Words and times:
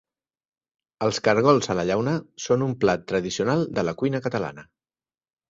Els 1.07 1.19
cargols 1.27 1.69
a 1.73 1.75
la 1.79 1.83
llauna 1.89 2.15
són 2.47 2.65
un 2.69 2.73
plat 2.85 3.05
tradicional 3.13 3.63
de 3.79 3.87
la 3.87 3.95
cuina 4.01 4.25
catalana. 4.27 4.67